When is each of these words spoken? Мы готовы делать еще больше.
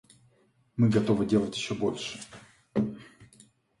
Мы 0.77 0.89
готовы 0.89 1.27
делать 1.27 1.55
еще 1.55 1.75
больше. 1.75 2.19